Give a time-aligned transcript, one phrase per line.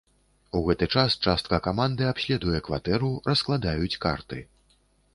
[0.59, 4.45] У гэты час частка каманды абследуе кватэру, раскладаюць карты.